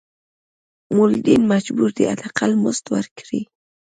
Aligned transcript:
مولدین 0.95 1.41
مجبور 1.53 1.89
دي 1.97 2.03
حد 2.09 2.19
اقل 2.29 2.51
مزد 2.63 2.85
ورکړي. 2.95 3.41